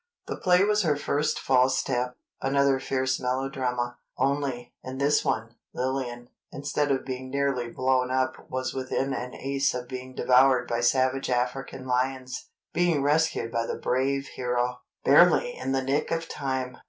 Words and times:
The 0.25 0.35
play 0.37 0.63
was 0.63 0.81
"Her 0.81 0.95
First 0.95 1.39
False 1.39 1.77
Step," 1.77 2.15
another 2.41 2.79
fierce 2.79 3.19
melodrama; 3.19 3.99
only, 4.17 4.73
in 4.83 4.97
this 4.97 5.23
one, 5.23 5.53
Lillian, 5.75 6.29
instead 6.51 6.89
of 6.91 7.05
being 7.05 7.29
nearly 7.29 7.69
blown 7.69 8.09
up 8.09 8.49
was 8.49 8.73
within 8.73 9.13
an 9.13 9.35
ace 9.35 9.75
of 9.75 9.87
being 9.87 10.15
devoured 10.15 10.67
by 10.67 10.79
savage 10.81 11.29
African 11.29 11.85
lions, 11.85 12.49
being 12.73 13.03
rescued 13.03 13.51
by 13.51 13.67
the 13.67 13.77
brave 13.77 14.25
hero, 14.29 14.79
barely 15.03 15.55
in 15.55 15.71
the 15.71 15.83
nick 15.83 16.09
of 16.09 16.27
time! 16.27 16.79